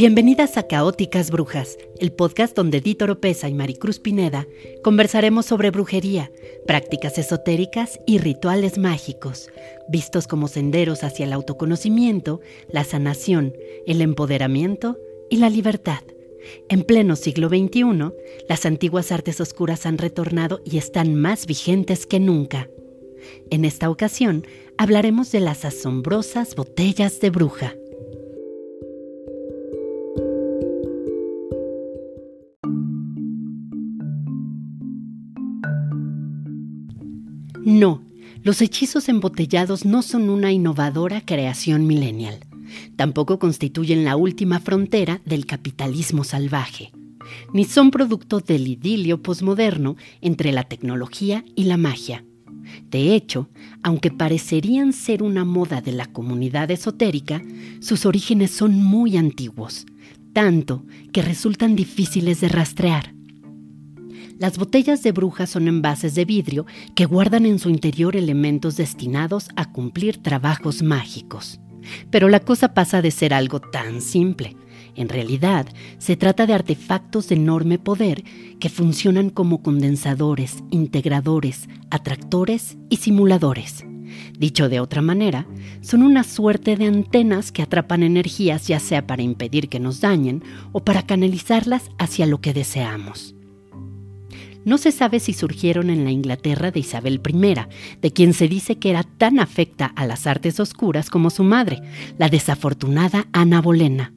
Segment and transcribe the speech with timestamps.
[0.00, 4.46] Bienvenidas a Caóticas Brujas, el podcast donde Dito Oropesa y Maricruz Pineda
[4.82, 6.32] conversaremos sobre brujería,
[6.66, 9.50] prácticas esotéricas y rituales mágicos,
[9.90, 12.40] vistos como senderos hacia el autoconocimiento,
[12.70, 13.52] la sanación,
[13.86, 14.96] el empoderamiento
[15.28, 16.02] y la libertad.
[16.70, 18.10] En pleno siglo XXI,
[18.48, 22.70] las antiguas artes oscuras han retornado y están más vigentes que nunca.
[23.50, 24.46] En esta ocasión
[24.78, 27.74] hablaremos de las asombrosas botellas de bruja.
[37.80, 38.02] No,
[38.44, 42.40] los hechizos embotellados no son una innovadora creación millennial.
[42.96, 46.92] Tampoco constituyen la última frontera del capitalismo salvaje,
[47.54, 52.22] ni son producto del idilio posmoderno entre la tecnología y la magia.
[52.90, 53.48] De hecho,
[53.82, 57.42] aunque parecerían ser una moda de la comunidad esotérica,
[57.80, 59.86] sus orígenes son muy antiguos,
[60.34, 63.14] tanto que resultan difíciles de rastrear.
[64.40, 69.50] Las botellas de bruja son envases de vidrio que guardan en su interior elementos destinados
[69.54, 71.60] a cumplir trabajos mágicos.
[72.10, 74.56] Pero la cosa pasa de ser algo tan simple.
[74.96, 75.66] En realidad,
[75.98, 78.24] se trata de artefactos de enorme poder
[78.58, 83.84] que funcionan como condensadores, integradores, atractores y simuladores.
[84.38, 85.46] Dicho de otra manera,
[85.82, 90.42] son una suerte de antenas que atrapan energías ya sea para impedir que nos dañen
[90.72, 93.34] o para canalizarlas hacia lo que deseamos.
[94.64, 97.54] No se sabe si surgieron en la Inglaterra de Isabel I,
[98.00, 101.80] de quien se dice que era tan afecta a las artes oscuras como su madre,
[102.18, 104.12] la desafortunada Ana Bolena,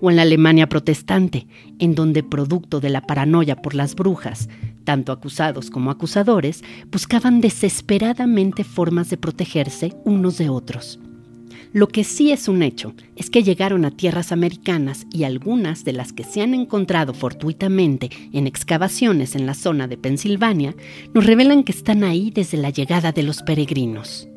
[0.00, 1.46] o en la Alemania protestante,
[1.78, 4.48] en donde producto de la paranoia por las brujas,
[4.82, 10.98] tanto acusados como acusadores buscaban desesperadamente formas de protegerse unos de otros.
[11.72, 15.92] Lo que sí es un hecho es que llegaron a tierras americanas y algunas de
[15.92, 20.74] las que se han encontrado fortuitamente en excavaciones en la zona de Pensilvania
[21.12, 24.28] nos revelan que están ahí desde la llegada de los peregrinos.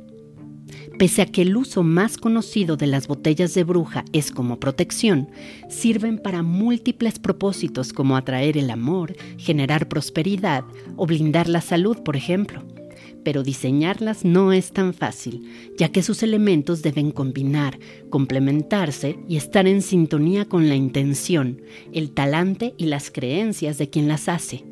[0.97, 5.29] Pese a que el uso más conocido de las botellas de bruja es como protección,
[5.69, 10.65] sirven para múltiples propósitos como atraer el amor, generar prosperidad
[10.97, 12.65] o blindar la salud, por ejemplo
[13.23, 19.67] pero diseñarlas no es tan fácil, ya que sus elementos deben combinar, complementarse y estar
[19.67, 21.61] en sintonía con la intención,
[21.93, 24.63] el talante y las creencias de quien las hace.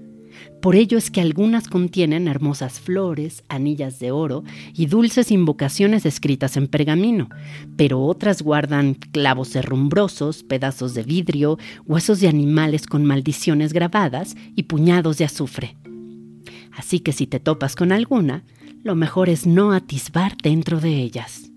[0.61, 4.43] Por ello es que algunas contienen hermosas flores, anillas de oro
[4.73, 7.29] y dulces invocaciones escritas en pergamino,
[7.75, 14.63] pero otras guardan clavos herrumbrosos, pedazos de vidrio, huesos de animales con maldiciones grabadas y
[14.63, 15.75] puñados de azufre.
[16.77, 18.43] Así que si te topas con alguna,
[18.83, 21.51] lo mejor es no atisbar dentro de ellas.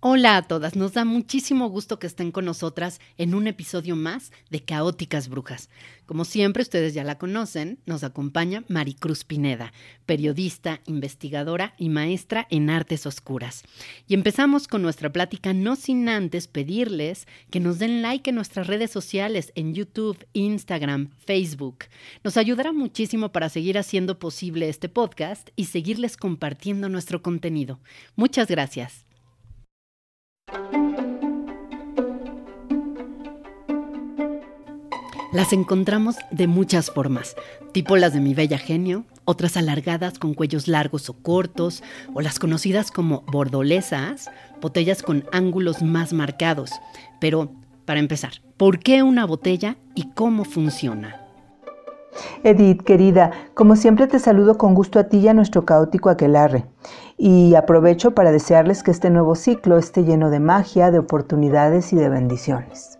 [0.00, 4.30] Hola a todas, nos da muchísimo gusto que estén con nosotras en un episodio más
[4.48, 5.70] de Caóticas Brujas.
[6.06, 9.72] Como siempre, ustedes ya la conocen, nos acompaña Maricruz Pineda,
[10.06, 13.64] periodista, investigadora y maestra en artes oscuras.
[14.06, 18.68] Y empezamos con nuestra plática no sin antes pedirles que nos den like en nuestras
[18.68, 21.86] redes sociales en YouTube, Instagram, Facebook.
[22.22, 27.80] Nos ayudará muchísimo para seguir haciendo posible este podcast y seguirles compartiendo nuestro contenido.
[28.14, 29.07] Muchas gracias.
[35.30, 37.36] Las encontramos de muchas formas,
[37.72, 41.82] tipo las de mi bella genio, otras alargadas con cuellos largos o cortos,
[42.14, 46.70] o las conocidas como bordolesas, botellas con ángulos más marcados.
[47.20, 47.52] Pero,
[47.84, 51.27] para empezar, ¿por qué una botella y cómo funciona?
[52.42, 56.66] Edith, querida, como siempre te saludo con gusto a ti y a nuestro caótico aquelarre.
[57.16, 61.96] Y aprovecho para desearles que este nuevo ciclo esté lleno de magia, de oportunidades y
[61.96, 62.98] de bendiciones.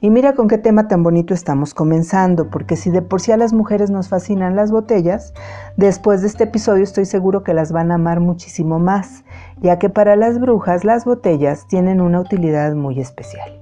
[0.00, 3.36] Y mira con qué tema tan bonito estamos comenzando, porque si de por sí a
[3.36, 5.34] las mujeres nos fascinan las botellas,
[5.76, 9.24] después de este episodio estoy seguro que las van a amar muchísimo más,
[9.60, 13.60] ya que para las brujas las botellas tienen una utilidad muy especial.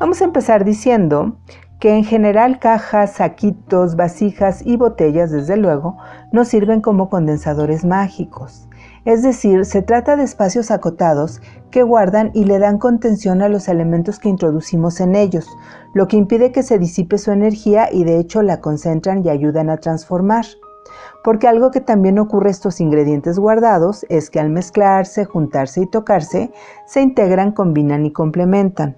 [0.00, 1.36] Vamos a empezar diciendo
[1.82, 5.96] que en general cajas, saquitos, vasijas y botellas, desde luego,
[6.30, 8.68] nos sirven como condensadores mágicos.
[9.04, 11.42] Es decir, se trata de espacios acotados
[11.72, 15.48] que guardan y le dan contención a los elementos que introducimos en ellos,
[15.92, 19.68] lo que impide que se disipe su energía y de hecho la concentran y ayudan
[19.68, 20.46] a transformar.
[21.24, 26.52] Porque algo que también ocurre estos ingredientes guardados es que al mezclarse, juntarse y tocarse,
[26.86, 28.96] se integran, combinan y complementan.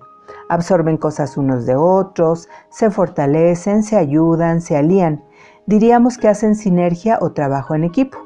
[0.49, 5.25] Absorben cosas unos de otros, se fortalecen, se ayudan, se alían.
[5.67, 8.19] Diríamos que hacen sinergia o trabajo en equipo.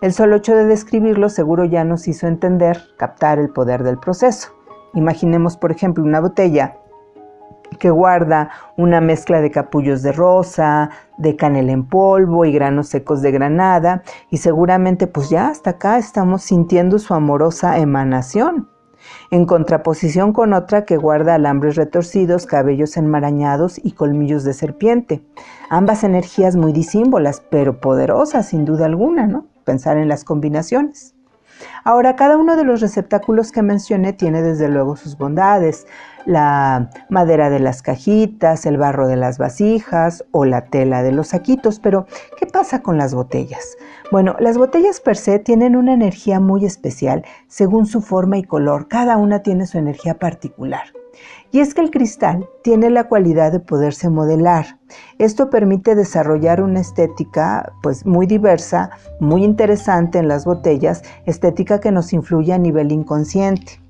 [0.00, 4.48] El solo hecho de describirlo seguro ya nos hizo entender, captar el poder del proceso.
[4.94, 6.78] Imaginemos, por ejemplo, una botella
[7.78, 13.20] que guarda una mezcla de capullos de rosa, de canela en polvo y granos secos
[13.20, 18.69] de granada y seguramente pues ya hasta acá estamos sintiendo su amorosa emanación.
[19.30, 25.24] En contraposición con otra que guarda alambres retorcidos, cabellos enmarañados y colmillos de serpiente.
[25.68, 29.46] Ambas energías muy disímbolas, pero poderosas sin duda alguna, ¿no?
[29.64, 31.14] Pensar en las combinaciones.
[31.84, 35.86] Ahora, cada uno de los receptáculos que mencioné tiene desde luego sus bondades,
[36.26, 41.28] la madera de las cajitas, el barro de las vasijas o la tela de los
[41.28, 42.06] saquitos, pero
[42.38, 43.76] ¿qué pasa con las botellas?
[44.10, 48.88] Bueno, las botellas per se tienen una energía muy especial según su forma y color,
[48.88, 50.84] cada una tiene su energía particular.
[51.52, 54.78] Y es que el cristal tiene la cualidad de poderse modelar.
[55.18, 61.90] Esto permite desarrollar una estética pues muy diversa, muy interesante en las botellas, estética que
[61.90, 63.80] nos influye a nivel inconsciente.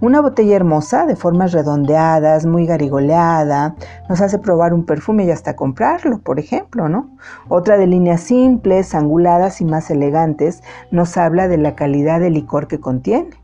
[0.00, 3.76] Una botella hermosa, de formas redondeadas, muy garigoleada,
[4.08, 7.16] nos hace probar un perfume y hasta comprarlo, por ejemplo, ¿no?
[7.48, 12.66] Otra de líneas simples, anguladas y más elegantes, nos habla de la calidad del licor
[12.66, 13.43] que contiene.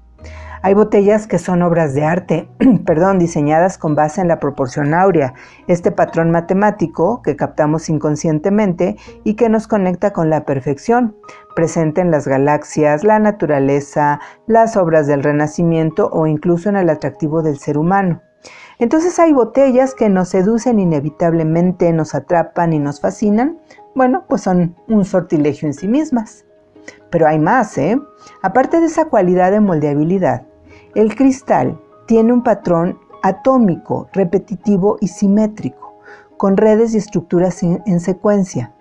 [0.63, 2.51] Hay botellas que son obras de arte,
[2.85, 5.33] perdón, diseñadas con base en la proporción áurea,
[5.69, 11.17] este patrón matemático que captamos inconscientemente y que nos conecta con la perfección,
[11.57, 17.41] presente en las galaxias, la naturaleza, las obras del Renacimiento o incluso en el atractivo
[17.43, 18.21] del ser humano.
[18.79, 23.59] Entonces hay botellas que nos seducen inevitablemente, nos atrapan y nos fascinan.
[23.95, 26.45] Bueno, pues son un sortilegio en sí mismas.
[27.11, 27.99] Pero hay más, ¿eh?
[28.43, 30.47] Aparte de esa cualidad de moldeabilidad,
[30.95, 36.01] el cristal tiene un patrón atómico, repetitivo y simétrico,
[36.37, 38.75] con redes y estructuras en secuencia.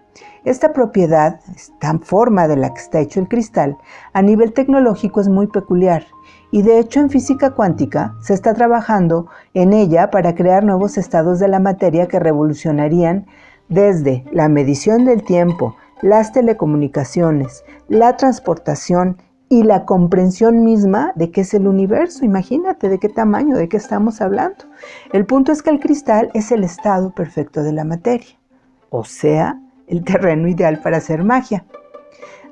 [0.45, 3.77] Esta propiedad, esta forma de la que está hecho el cristal,
[4.13, 6.05] a nivel tecnológico es muy peculiar
[6.49, 11.39] y de hecho en física cuántica se está trabajando en ella para crear nuevos estados
[11.39, 13.27] de la materia que revolucionarían
[13.67, 19.17] desde la medición del tiempo, las telecomunicaciones, la transportación
[19.49, 22.23] y la comprensión misma de qué es el universo.
[22.23, 24.65] Imagínate de qué tamaño, de qué estamos hablando.
[25.11, 28.37] El punto es que el cristal es el estado perfecto de la materia,
[28.91, 31.65] o sea, el terreno ideal para hacer magia.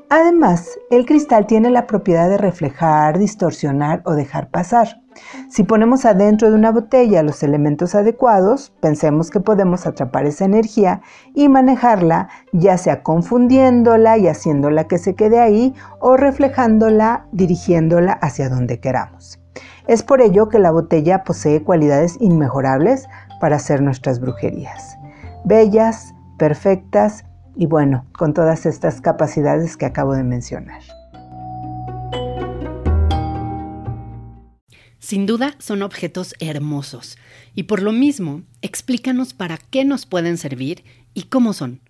[0.10, 5.02] Además, el cristal tiene la propiedad de reflejar, distorsionar o dejar pasar.
[5.50, 11.02] Si ponemos adentro de una botella los elementos adecuados, pensemos que podemos atrapar esa energía
[11.34, 18.48] y manejarla, ya sea confundiéndola y haciéndola que se quede ahí o reflejándola, dirigiéndola hacia
[18.48, 19.42] donde queramos.
[19.88, 23.08] Es por ello que la botella posee cualidades inmejorables
[23.42, 24.98] para hacer nuestras brujerías.
[25.44, 27.26] Bellas, perfectas
[27.58, 30.82] y bueno, con todas estas capacidades que acabo de mencionar.
[35.00, 37.18] Sin duda son objetos hermosos
[37.56, 40.84] y por lo mismo explícanos para qué nos pueden servir
[41.14, 41.82] y cómo son.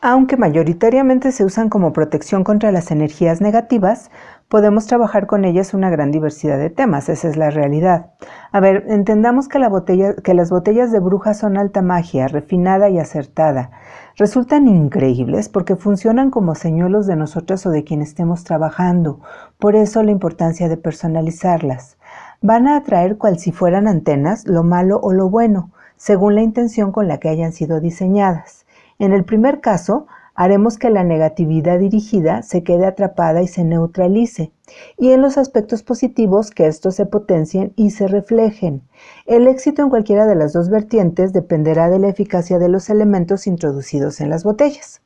[0.00, 4.10] Aunque mayoritariamente se usan como protección contra las energías negativas,
[4.48, 8.12] podemos trabajar con ellas una gran diversidad de temas, esa es la realidad.
[8.50, 13.70] A ver, entendamos que, las botellas de brujas son alta magia, refinada y acertada.
[14.16, 19.20] Resultan increíbles porque funcionan como señuelos de nosotras o de quien estemos trabajando,
[19.58, 21.98] por eso la importancia de personalizarlas
[22.40, 26.92] van a atraer cual si fueran antenas lo malo o lo bueno, según la intención
[26.92, 28.64] con la que hayan sido diseñadas.
[28.98, 30.06] En el primer caso,
[30.38, 34.52] haremos que la negatividad dirigida se quede atrapada y se neutralice,
[34.96, 38.82] y en los aspectos positivos que estos se potencien y se reflejen.
[39.26, 43.48] El éxito en cualquiera de las dos vertientes dependerá de la eficacia de los elementos
[43.48, 45.02] introducidos en las botellas.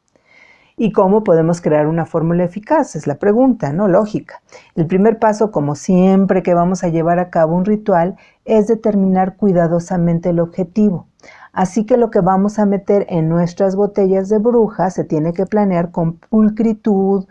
[0.76, 2.94] ¿Y cómo podemos crear una fórmula eficaz?
[2.94, 3.88] Es la pregunta, ¿no?
[3.88, 4.42] Lógica.
[4.74, 9.36] El primer paso, como siempre que vamos a llevar a cabo un ritual, es determinar
[9.36, 11.06] cuidadosamente el objetivo.
[11.52, 15.46] Así que lo que vamos a meter en nuestras botellas de bruja se tiene que
[15.46, 17.26] planear con pulcritud,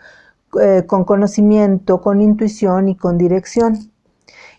[0.62, 3.92] eh, con conocimiento, con intuición y con dirección.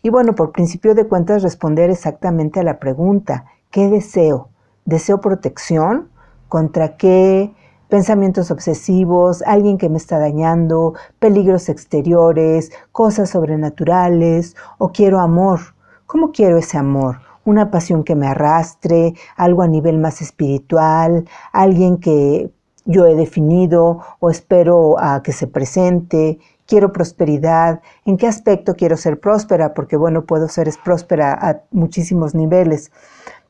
[0.02, 4.48] Y bueno, por principio de cuentas, responder exactamente a la pregunta, ¿qué deseo?
[4.84, 6.08] ¿Deseo protección?
[6.48, 7.54] ¿Contra qué?
[7.92, 15.60] pensamientos obsesivos, alguien que me está dañando, peligros exteriores, cosas sobrenaturales, o quiero amor.
[16.06, 17.18] ¿Cómo quiero ese amor?
[17.44, 22.50] Una pasión que me arrastre, algo a nivel más espiritual, alguien que
[22.84, 28.96] yo he definido o espero a que se presente, quiero prosperidad, en qué aspecto quiero
[28.96, 32.90] ser próspera, porque bueno, puedo ser próspera a muchísimos niveles.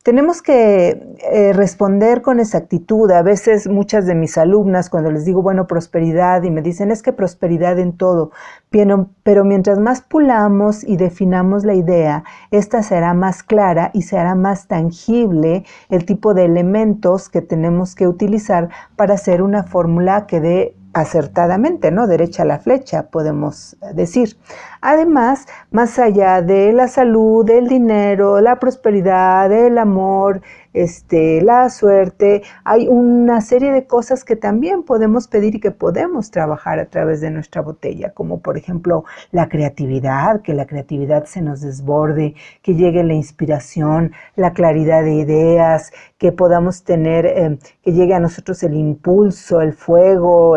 [0.03, 3.11] Tenemos que eh, responder con exactitud.
[3.13, 7.03] A veces muchas de mis alumnas, cuando les digo, bueno, prosperidad, y me dicen, es
[7.03, 8.33] que prosperidad en todo,
[8.71, 14.35] pero, pero mientras más pulamos y definamos la idea, esta será más clara y será
[14.35, 20.41] más tangible el tipo de elementos que tenemos que utilizar para hacer una fórmula que
[20.41, 22.07] dé acertadamente, ¿no?
[22.07, 24.37] Derecha a la flecha, podemos decir.
[24.81, 30.43] Además, más allá de la salud, del dinero, la prosperidad, el amor,
[30.75, 36.31] este, la suerte, hay una serie de cosas que también podemos pedir y que podemos
[36.31, 41.43] trabajar a través de nuestra botella, como por ejemplo la creatividad, que la creatividad se
[41.43, 47.93] nos desborde, que llegue la inspiración, la claridad de ideas, que podamos tener, eh, que
[47.93, 50.57] llegue a nosotros el impulso, el fuego,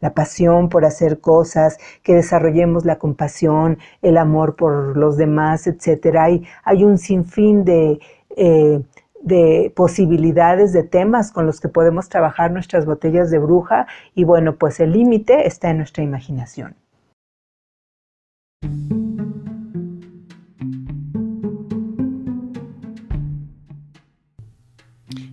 [0.00, 6.24] la pasión por hacer cosas, que desarrollemos la compasión, el amor por los demás, etcétera.
[6.24, 7.98] Hay, hay un sinfín de
[8.36, 8.80] eh,
[9.22, 14.56] de posibilidades, de temas con los que podemos trabajar nuestras botellas de bruja y bueno,
[14.56, 16.76] pues el límite está en nuestra imaginación.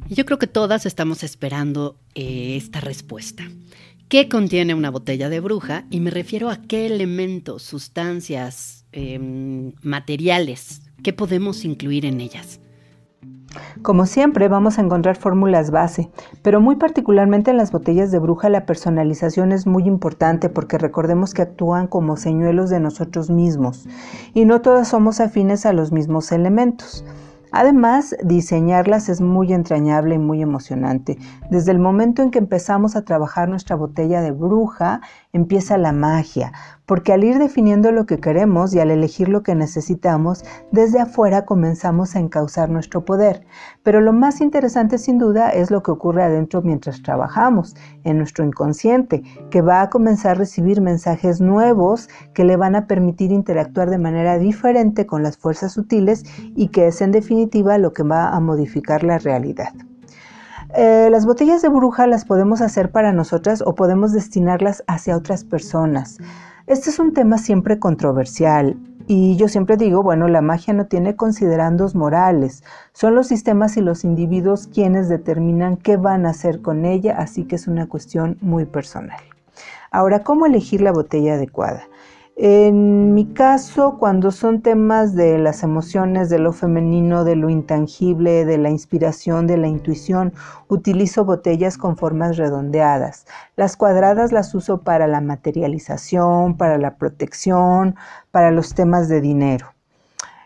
[0.08, 3.44] Yo creo que todas estamos esperando eh, esta respuesta.
[4.08, 5.86] ¿Qué contiene una botella de bruja?
[5.90, 12.60] Y me refiero a qué elementos, sustancias, em, materiales, qué podemos incluir en ellas.
[13.86, 16.10] Como siempre, vamos a encontrar fórmulas base,
[16.42, 21.36] pero muy particularmente en las botellas de bruja la personalización es muy importante porque recordemos
[21.36, 23.88] que actúan como señuelos de nosotros mismos
[24.34, 27.06] y no todas somos afines a los mismos elementos.
[27.52, 31.20] Además, diseñarlas es muy entrañable y muy emocionante.
[31.52, 35.00] Desde el momento en que empezamos a trabajar nuestra botella de bruja,
[35.32, 36.52] empieza la magia,
[36.86, 41.46] porque al ir definiendo lo que queremos y al elegir lo que necesitamos, desde afuera
[41.46, 43.46] comenzamos a encauzar nuestro poder.
[43.84, 48.46] Pero lo más interesante sin duda es lo que ocurre adentro mientras trabajamos, en nuestro
[48.46, 53.90] inconsciente, que va a comenzar a recibir mensajes nuevos que le van a permitir interactuar
[53.90, 56.24] de manera diferente con las fuerzas sutiles
[56.56, 59.74] y que es en definitiva lo que va a modificar la realidad.
[60.76, 65.44] Eh, las botellas de bruja las podemos hacer para nosotras o podemos destinarlas hacia otras
[65.44, 66.18] personas.
[66.68, 71.16] Este es un tema siempre controversial y yo siempre digo, bueno, la magia no tiene
[71.16, 76.86] considerandos morales, son los sistemas y los individuos quienes determinan qué van a hacer con
[76.86, 79.22] ella, así que es una cuestión muy personal.
[79.92, 81.84] Ahora, ¿cómo elegir la botella adecuada?
[82.38, 88.44] En mi caso, cuando son temas de las emociones, de lo femenino, de lo intangible,
[88.44, 90.34] de la inspiración, de la intuición,
[90.68, 93.26] utilizo botellas con formas redondeadas.
[93.56, 97.96] Las cuadradas las uso para la materialización, para la protección,
[98.32, 99.68] para los temas de dinero.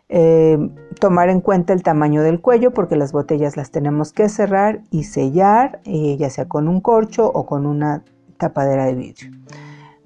[0.10, 0.60] Eh,
[1.00, 5.06] tomar en cuenta el tamaño del cuello porque las botellas las tenemos que cerrar y
[5.06, 8.04] sellar, eh, ya sea con un corcho o con una
[8.38, 9.32] tapadera de vidrio.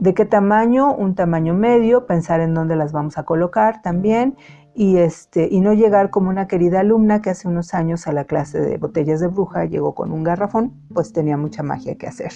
[0.04, 0.94] ¿De qué tamaño?
[0.94, 4.36] Un tamaño medio, pensar en dónde las vamos a colocar también
[4.76, 8.26] y, este, y no llegar como una querida alumna que hace unos años a la
[8.26, 12.34] clase de botellas de bruja llegó con un garrafón, pues tenía mucha magia que hacer.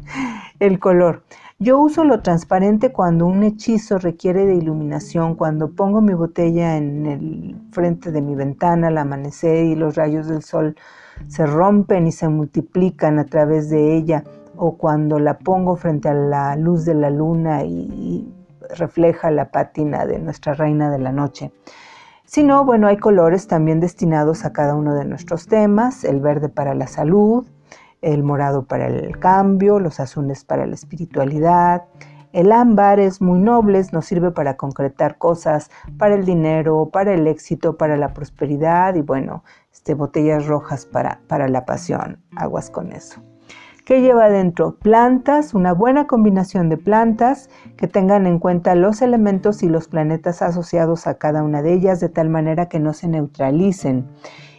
[0.58, 1.22] el color.
[1.58, 7.04] Yo uso lo transparente cuando un hechizo requiere de iluminación, cuando pongo mi botella en
[7.04, 10.76] el frente de mi ventana al amanecer y los rayos del sol
[11.28, 14.24] se rompen y se multiplican a través de ella
[14.56, 18.32] o cuando la pongo frente a la luz de la luna y,
[18.76, 21.52] refleja la pátina de nuestra reina de la noche.
[22.24, 26.48] Si no, bueno, hay colores también destinados a cada uno de nuestros temas, el verde
[26.48, 27.46] para la salud,
[28.00, 31.84] el morado para el cambio, los azules para la espiritualidad,
[32.32, 37.26] el ámbar es muy noble, nos sirve para concretar cosas, para el dinero, para el
[37.26, 42.92] éxito, para la prosperidad y bueno, este, botellas rojas para, para la pasión, aguas con
[42.92, 43.22] eso.
[43.84, 44.76] ¿Qué lleva adentro?
[44.76, 50.40] Plantas, una buena combinación de plantas que tengan en cuenta los elementos y los planetas
[50.40, 54.06] asociados a cada una de ellas de tal manera que no se neutralicen.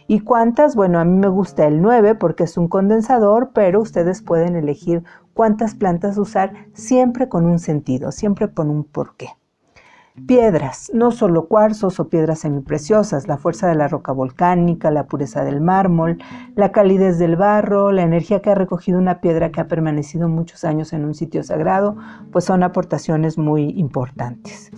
[0.06, 0.76] ¿Y cuántas?
[0.76, 5.04] Bueno, a mí me gusta el 9 porque es un condensador, pero ustedes pueden elegir
[5.32, 9.30] cuántas plantas usar siempre con un sentido, siempre con un porqué.
[10.14, 15.42] Piedras, no solo cuarzos o piedras semipreciosas, la fuerza de la roca volcánica, la pureza
[15.42, 16.18] del mármol,
[16.54, 20.62] la calidez del barro, la energía que ha recogido una piedra que ha permanecido muchos
[20.62, 21.96] años en un sitio sagrado,
[22.30, 24.70] pues son aportaciones muy importantes.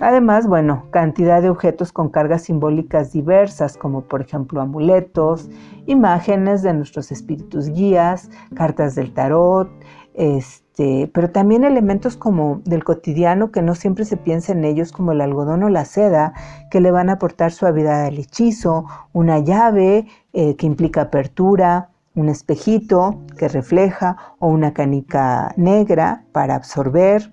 [0.00, 5.48] Además, bueno, cantidad de objetos con cargas simbólicas diversas, como por ejemplo amuletos,
[5.86, 9.70] imágenes de nuestros espíritus guías, cartas del tarot,
[10.18, 15.12] Este, pero también elementos como del cotidiano que no siempre se piensa en ellos, como
[15.12, 16.34] el algodón o la seda,
[16.72, 22.28] que le van a aportar suavidad al hechizo, una llave eh, que implica apertura, un
[22.28, 27.30] espejito que refleja o una canica negra para absorber.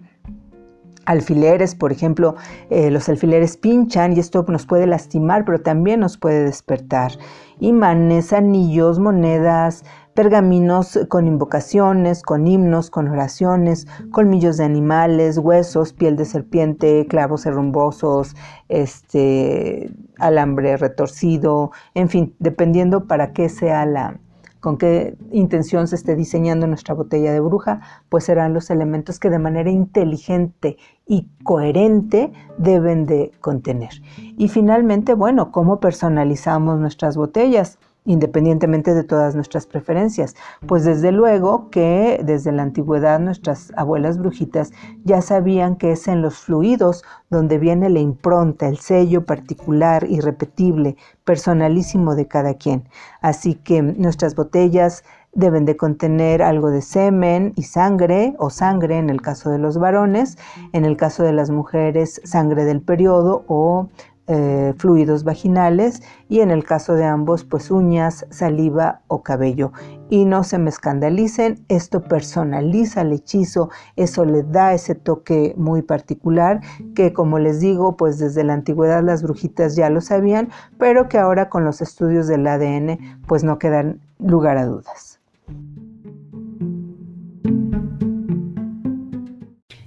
[1.07, 2.35] Alfileres, por ejemplo,
[2.69, 7.13] eh, los alfileres pinchan y esto nos puede lastimar, pero también nos puede despertar.
[7.59, 9.83] Imanes, anillos, monedas,
[10.15, 17.45] pergaminos con invocaciones, con himnos, con oraciones, colmillos de animales, huesos, piel de serpiente, clavos
[17.45, 18.35] herrumbosos,
[18.69, 24.19] este, alambre retorcido, en fin, dependiendo para qué sea la,
[24.61, 29.29] con qué intención se esté diseñando nuestra botella de bruja, pues serán los elementos que
[29.29, 33.91] de manera inteligente y coherente deben de contener.
[34.37, 37.77] Y finalmente, bueno, ¿cómo personalizamos nuestras botellas?
[38.05, 40.35] Independientemente de todas nuestras preferencias.
[40.67, 44.71] Pues desde luego que desde la antigüedad nuestras abuelas brujitas
[45.03, 50.95] ya sabían que es en los fluidos donde viene la impronta, el sello particular, irrepetible,
[51.23, 52.87] personalísimo de cada quien.
[53.21, 59.09] Así que nuestras botellas deben de contener algo de semen y sangre o sangre en
[59.09, 60.37] el caso de los varones,
[60.71, 63.89] en el caso de las mujeres sangre del periodo o
[64.27, 69.71] eh, fluidos vaginales y en el caso de ambos pues uñas, saliva o cabello.
[70.09, 75.83] Y no se me escandalicen, esto personaliza el hechizo, eso le da ese toque muy
[75.83, 76.61] particular
[76.95, 81.17] que como les digo pues desde la antigüedad las brujitas ya lo sabían, pero que
[81.17, 85.19] ahora con los estudios del ADN pues no quedan lugar a dudas.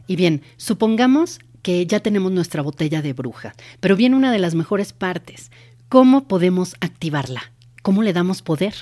[0.07, 4.93] Y bien, supongamos ya tenemos nuestra botella de bruja, pero viene una de las mejores
[4.93, 5.51] partes.
[5.89, 7.43] ¿Cómo podemos activarla?
[7.83, 8.75] ¿Cómo le damos poder?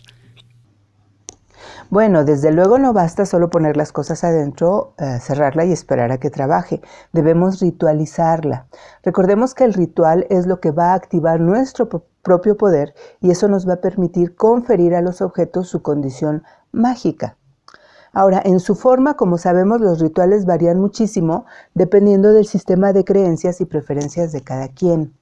[1.91, 6.19] Bueno, desde luego no basta solo poner las cosas adentro, eh, cerrarla y esperar a
[6.19, 6.81] que trabaje.
[7.13, 8.67] Debemos ritualizarla.
[9.03, 11.89] Recordemos que el ritual es lo que va a activar nuestro
[12.23, 17.37] propio poder y eso nos va a permitir conferir a los objetos su condición mágica.
[18.17, 23.61] Ahora, en su forma, como sabemos, los rituales varían muchísimo dependiendo del sistema de creencias
[23.61, 25.13] y preferencias de cada quien.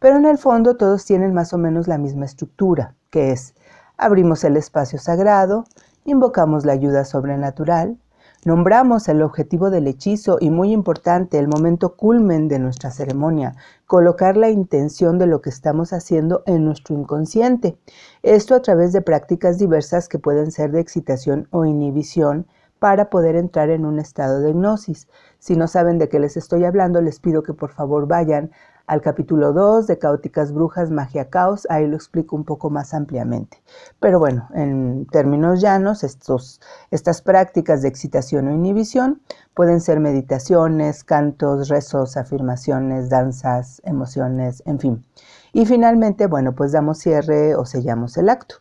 [0.00, 3.54] Pero en el fondo todos tienen más o menos la misma estructura, que es
[3.96, 5.66] abrimos el espacio sagrado,
[6.04, 7.96] invocamos la ayuda sobrenatural,
[8.44, 13.54] Nombramos el objetivo del hechizo y muy importante, el momento culmen de nuestra ceremonia,
[13.86, 17.78] colocar la intención de lo que estamos haciendo en nuestro inconsciente.
[18.24, 22.48] Esto a través de prácticas diversas que pueden ser de excitación o inhibición
[22.80, 25.06] para poder entrar en un estado de hipnosis.
[25.38, 28.50] Si no saben de qué les estoy hablando, les pido que por favor vayan
[28.92, 33.62] al capítulo 2 de Caóticas Brujas, Magia Caos, ahí lo explico un poco más ampliamente.
[34.00, 39.22] Pero bueno, en términos llanos, estas prácticas de excitación o inhibición
[39.54, 45.06] pueden ser meditaciones, cantos, rezos, afirmaciones, danzas, emociones, en fin.
[45.54, 48.56] Y finalmente, bueno, pues damos cierre o sellamos el acto.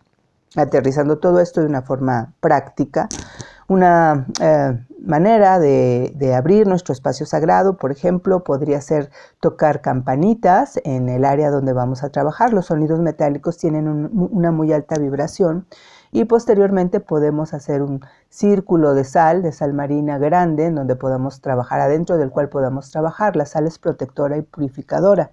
[0.55, 3.09] Aterrizando todo esto de una forma práctica,
[3.67, 11.09] una eh, manera de, abrir nuestro espacio sagrado, por ejemplo, podría ser tocar campanitas en
[11.09, 12.53] el área donde vamos a trabajar.
[12.53, 15.65] Los sonidos metálicos tienen una muy alta vibración
[16.11, 21.41] y posteriormente podemos hacer un círculo de sal, de sal marina grande, en donde podamos
[21.41, 23.35] trabajar adentro del cual podamos trabajar.
[23.35, 25.31] La sal es protectora y purificadora.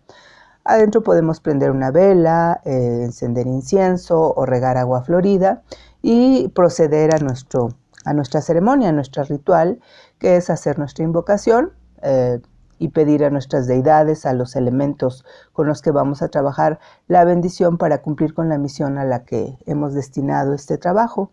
[0.65, 5.63] Adentro podemos prender una vela, eh, encender incienso o regar agua florida
[6.03, 7.71] y proceder a nuestro
[8.05, 9.81] a nuestra ceremonia, a nuestro ritual,
[10.19, 12.41] que es hacer nuestra invocación eh,
[12.79, 17.25] y pedir a nuestras deidades, a los elementos con los que vamos a trabajar, la
[17.25, 21.33] bendición para cumplir con la misión a la que hemos destinado este trabajo.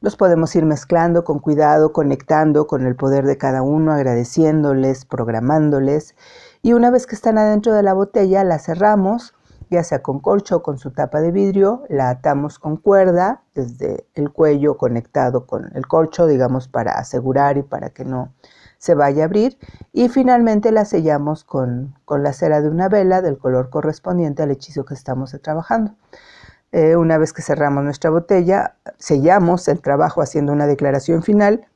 [0.00, 6.16] Los podemos ir mezclando con cuidado, conectando con el poder de cada uno, agradeciéndoles, programándoles.
[6.60, 9.32] Y una vez que están adentro de la botella, la cerramos
[9.72, 14.06] ya sea con corcho o con su tapa de vidrio, la atamos con cuerda desde
[14.14, 18.32] el cuello conectado con el corcho, digamos, para asegurar y para que no
[18.78, 19.58] se vaya a abrir.
[19.92, 24.84] Y finalmente la sellamos con, la cera de una vela del color correspondiente al hechizo
[24.84, 25.94] que estamos trabajando.
[26.72, 31.66] Eh, una vez que cerramos nuestra botella, sellamos el trabajo haciendo una declaración final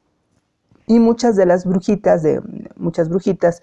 [0.87, 2.41] y muchas de las brujitas, de
[2.77, 3.63] muchas brujitas,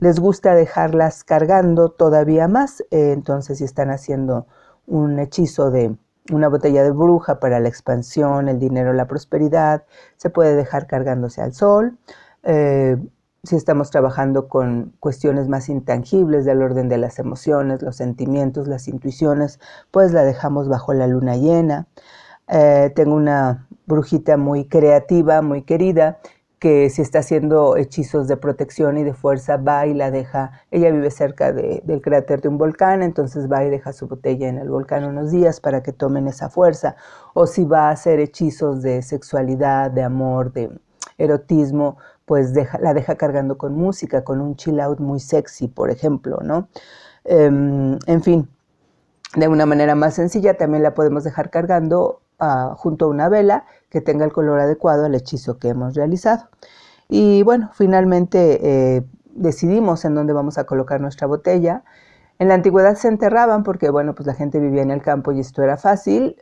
[0.00, 4.46] les gusta dejarlas cargando todavía más, eh, entonces si están haciendo
[4.86, 5.96] un hechizo de
[6.32, 9.84] una botella de bruja para la expansión, el dinero, la prosperidad,
[10.16, 11.98] se puede dejar cargándose al sol.
[12.42, 12.96] Eh,
[13.42, 18.88] si estamos trabajando con cuestiones más intangibles del orden de las emociones, los sentimientos, las
[18.88, 21.86] intuiciones, pues la dejamos bajo la luna llena.
[22.48, 26.18] Eh, tengo una brujita muy creativa, muy querida,
[26.64, 30.90] que si está haciendo hechizos de protección y de fuerza, va y la deja, ella
[30.90, 34.70] vive cerca del cráter de un volcán, entonces va y deja su botella en el
[34.70, 36.96] volcán unos días para que tomen esa fuerza,
[37.34, 40.70] o si va a hacer hechizos de sexualidad, de amor, de
[41.18, 46.38] erotismo, pues la deja cargando con música, con un chill out muy sexy, por ejemplo,
[46.42, 46.68] ¿no?
[47.24, 48.48] Em, en fin,
[49.36, 52.22] de una manera más sencilla también la podemos dejar cargando
[52.76, 56.48] junto a una vela que tenga el color adecuado al hechizo que hemos realizado.
[57.08, 61.84] Y bueno, finalmente eh, decidimos en dónde vamos a colocar nuestra botella.
[62.38, 65.40] En la antigüedad se enterraban porque, bueno, pues la gente vivía en el campo y
[65.40, 66.36] esto era fácil.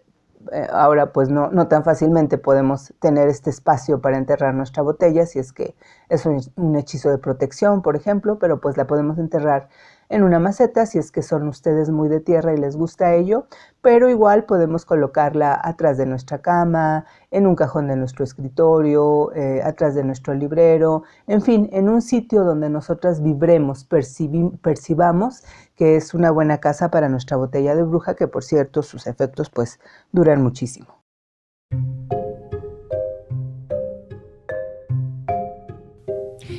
[0.50, 5.24] Eh, ahora pues no, no, tan fácilmente podemos tener este espacio para enterrar nuestra botella
[5.24, 5.76] si es que
[6.08, 9.68] es un, hechizo de protección, por ejemplo, pero pues la podemos enterrar
[10.12, 13.46] en una maceta si es que son ustedes muy de tierra y les gusta ello,
[13.80, 19.62] pero igual podemos colocarla atrás de nuestra cama, en un cajón de nuestro escritorio, eh,
[19.64, 25.44] atrás de nuestro librero, en fin, en un sitio donde nosotras vibremos, percibamos
[25.76, 29.48] que es una buena casa para nuestra botella de bruja, que por cierto sus efectos
[29.48, 29.80] pues
[30.12, 31.02] duran muchísimo.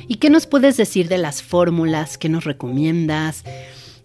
[0.08, 2.18] ¿Y qué nos puedes decir de las fórmulas?
[2.18, 3.44] ¿Qué nos recomiendas?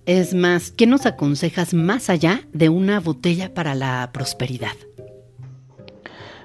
[0.07, 4.73] Es más, ¿qué nos aconsejas más allá de una botella para la prosperidad?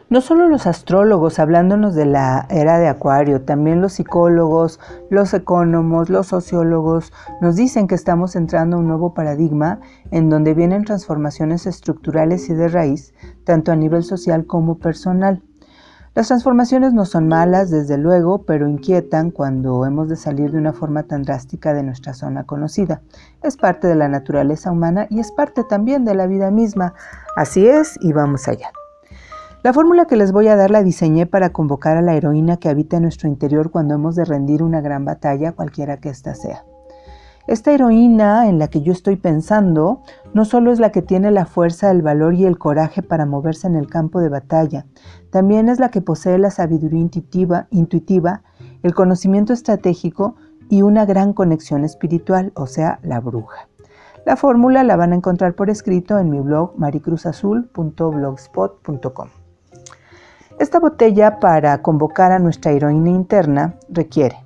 [0.10, 6.10] No solo los astrólogos hablándonos de la era de Acuario, también los psicólogos, los economos,
[6.10, 7.12] los sociólogos
[7.42, 9.80] nos dicen que estamos entrando a un nuevo paradigma
[10.12, 13.14] en donde vienen transformaciones estructurales y de raíz,
[13.44, 15.42] tanto a nivel social como personal.
[16.16, 20.72] Las transformaciones no son malas, desde luego, pero inquietan cuando hemos de salir de una
[20.72, 23.02] forma tan drástica de nuestra zona conocida.
[23.42, 26.94] Es parte de la naturaleza humana y es parte también de la vida misma.
[27.36, 28.72] Así es, y vamos allá.
[29.64, 32.70] La fórmula que les voy a dar la diseñé para convocar a la heroína que
[32.70, 36.64] habita en nuestro interior cuando hemos de rendir una gran batalla, cualquiera que ésta sea.
[37.48, 40.02] Esta heroína en la que yo estoy pensando
[40.34, 43.68] no solo es la que tiene la fuerza, el valor y el coraje para moverse
[43.68, 44.86] en el campo de batalla,
[45.34, 47.10] también es la que posee la sabiduría
[47.72, 48.44] intuitiva,
[48.84, 50.36] el conocimiento estratégico
[50.70, 53.68] y una gran conexión espiritual, o sea, la bruja.
[54.28, 59.30] La fórmula la van a encontrar por escrito en mi blog maricruzazul.blogspot.com.
[60.60, 64.38] Esta botella para convocar a nuestra heroína interna requiere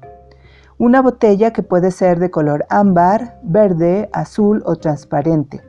[0.78, 5.62] una botella que puede ser de color ámbar, verde, azul o transparente.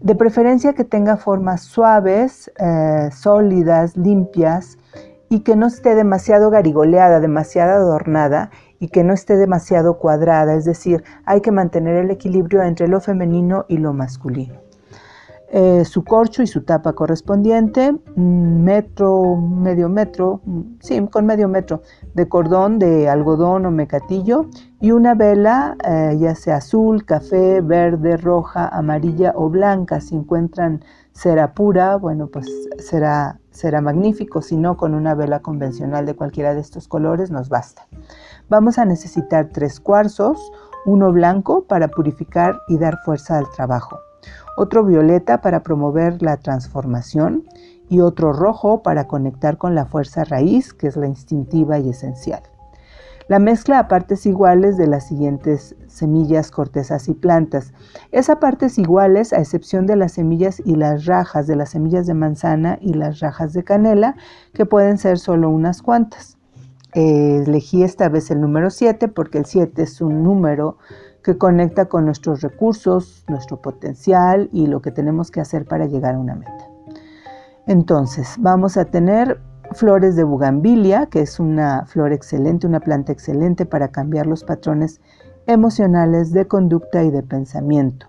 [0.00, 4.78] De preferencia que tenga formas suaves, eh, sólidas, limpias
[5.28, 10.54] y que no esté demasiado garigoleada, demasiado adornada y que no esté demasiado cuadrada.
[10.54, 14.66] Es decir, hay que mantener el equilibrio entre lo femenino y lo masculino.
[15.48, 20.40] Eh, su corcho y su tapa correspondiente, metro, medio metro,
[20.80, 21.82] sí, con medio metro
[22.16, 24.46] de cordón de algodón o mecatillo
[24.80, 30.00] y una vela, eh, ya sea azul, café, verde, roja, amarilla o blanca.
[30.00, 32.46] Si encuentran cera pura, bueno, pues
[32.78, 34.40] será, será magnífico.
[34.40, 37.86] Si no, con una vela convencional de cualquiera de estos colores nos basta.
[38.48, 40.38] Vamos a necesitar tres cuarzos,
[40.86, 43.98] uno blanco para purificar y dar fuerza al trabajo
[44.56, 47.44] otro violeta para promover la transformación
[47.88, 52.42] y otro rojo para conectar con la fuerza raíz, que es la instintiva y esencial.
[53.28, 57.72] La mezcla a partes iguales de las siguientes semillas, cortezas y plantas.
[58.12, 62.06] Es a partes iguales a excepción de las semillas y las rajas de las semillas
[62.06, 64.14] de manzana y las rajas de canela,
[64.52, 66.38] que pueden ser solo unas cuantas.
[66.94, 70.78] Eh, elegí esta vez el número 7 porque el 7 es un número
[71.24, 76.14] que conecta con nuestros recursos, nuestro potencial y lo que tenemos que hacer para llegar
[76.14, 76.75] a una meta.
[77.66, 79.40] Entonces, vamos a tener
[79.72, 85.00] flores de bugambilia, que es una flor excelente, una planta excelente para cambiar los patrones
[85.46, 88.06] emocionales de conducta y de pensamiento.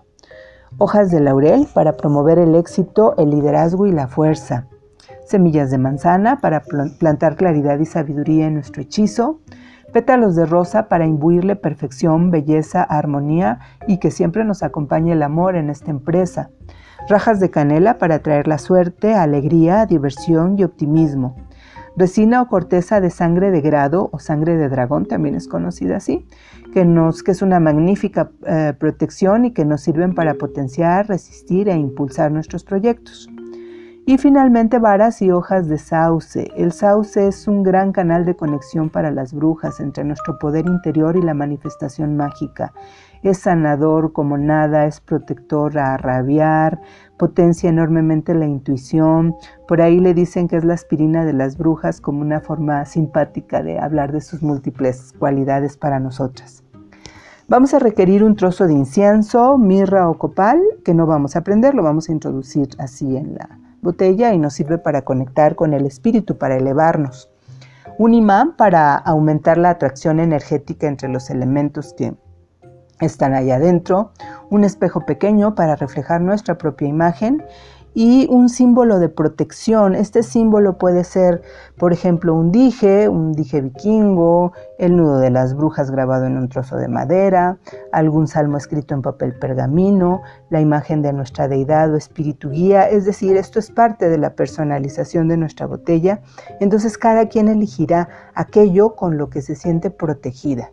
[0.78, 4.66] Hojas de laurel para promover el éxito, el liderazgo y la fuerza.
[5.24, 6.62] Semillas de manzana para
[6.98, 9.40] plantar claridad y sabiduría en nuestro hechizo
[9.92, 15.56] pétalos de rosa para imbuirle perfección, belleza, armonía y que siempre nos acompañe el amor
[15.56, 16.50] en esta empresa.
[17.08, 21.36] Rajas de canela para traer la suerte, alegría, diversión y optimismo.
[21.96, 26.26] Resina o corteza de sangre de grado o sangre de dragón, también es conocida así,
[26.74, 31.70] que, nos, que es una magnífica eh, protección y que nos sirven para potenciar, resistir
[31.70, 33.26] e impulsar nuestros proyectos
[34.06, 36.52] Y finalmente varas y hojas de sauce.
[36.56, 41.16] El sauce es un gran canal de conexión para las brujas entre nuestro poder interior
[41.16, 42.74] y la manifestación mágica.
[43.22, 46.80] Es sanador como nada, es protector a rabiar,
[47.16, 49.34] potencia enormemente la intuición.
[49.66, 53.62] Por ahí le dicen que es la aspirina de las brujas como una forma simpática
[53.62, 56.62] de hablar de sus múltiples cualidades para nosotras.
[57.48, 61.74] Vamos a requerir un trozo de incienso, mirra o copal, que no vamos a prender,
[61.74, 65.86] lo vamos a introducir así en la botella y nos sirve para conectar con el
[65.86, 67.30] espíritu, para elevarnos.
[67.96, 72.14] Un imán para aumentar la atracción energética entre los elementos que
[73.00, 74.10] están allá adentro.
[74.50, 77.42] Un espejo pequeño para reflejar nuestra propia imagen
[77.94, 79.96] y un símbolo de protección.
[79.96, 81.42] Este símbolo puede ser,
[81.76, 86.48] por ejemplo, un dije, un dije vikingo, el nudo de las brujas grabado en un
[86.48, 87.58] trozo de madera,
[87.90, 92.88] algún salmo escrito en papel pergamino, la imagen de nuestra deidad o espíritu guía.
[92.88, 96.20] Es decir, esto es parte de la personalización de nuestra botella.
[96.60, 100.70] Entonces cada quien elegirá aquello con lo que se siente protegida.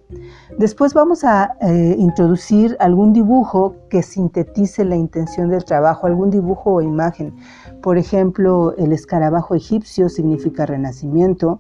[0.58, 6.74] Después vamos a eh, introducir algún dibujo que sintetice la intención del trabajo, algún dibujo
[6.74, 7.36] o imagen.
[7.82, 11.60] Por ejemplo, el escarabajo egipcio significa renacimiento.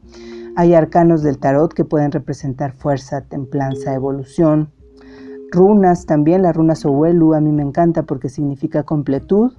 [0.55, 4.71] Hay arcanos del tarot que pueden representar fuerza, templanza, evolución.
[5.51, 9.53] Runas también, la runa Sowelu a mí me encanta porque significa completud.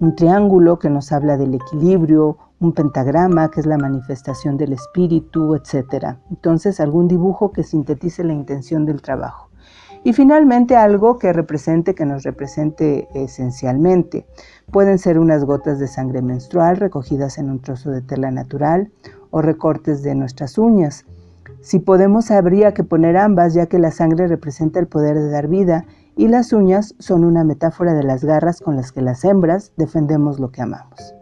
[0.00, 5.54] Un triángulo que nos habla del equilibrio, un pentagrama, que es la manifestación del espíritu,
[5.54, 6.16] etc.
[6.30, 9.48] Entonces, algún dibujo que sintetice la intención del trabajo.
[10.04, 14.26] Y finalmente algo que represente, que nos represente esencialmente.
[14.70, 18.92] Pueden ser unas gotas de sangre menstrual recogidas en un trozo de tela natural
[19.30, 21.04] o recortes de nuestras uñas.
[21.60, 25.48] Si podemos, habría que poner ambas, ya que la sangre representa el poder de dar
[25.48, 25.84] vida
[26.16, 30.40] y las uñas son una metáfora de las garras con las que las hembras defendemos
[30.40, 31.14] lo que amamos.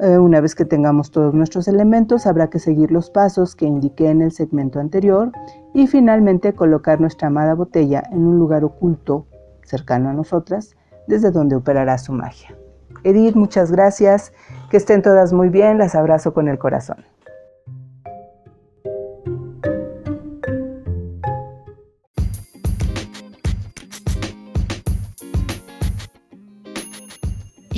[0.00, 4.10] Eh, una vez que tengamos todos nuestros elementos, habrá que seguir los pasos que indiqué
[4.10, 5.32] en el segmento anterior
[5.74, 9.26] y finalmente colocar nuestra amada botella en un lugar oculto
[9.64, 10.76] cercano a nosotras,
[11.08, 12.56] desde donde operará su magia.
[13.04, 14.32] Edith, muchas gracias.
[14.70, 15.78] Que estén todas muy bien.
[15.78, 17.04] Las abrazo con el corazón.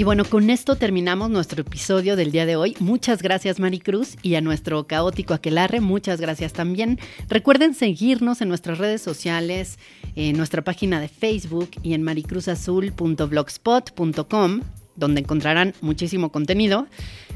[0.01, 2.75] Y bueno, con esto terminamos nuestro episodio del día de hoy.
[2.81, 6.99] Muchas gracias Maricruz y a nuestro caótico Aquelarre, muchas gracias también.
[7.29, 9.79] Recuerden seguirnos en nuestras redes sociales,
[10.17, 14.61] en nuestra página de Facebook y en maricruzazul.blogspot.com,
[14.97, 16.87] donde encontrarán muchísimo contenido.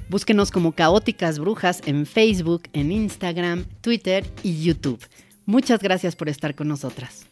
[0.08, 5.06] Búsquenos como Caóticas Brujas en Facebook, en Instagram, Twitter y YouTube.
[5.44, 7.26] Muchas gracias por estar con nosotras.